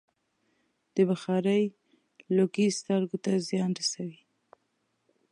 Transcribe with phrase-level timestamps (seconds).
[0.95, 1.63] د بخارۍ
[2.35, 4.21] لوګی سترګو ته زیان رسوي.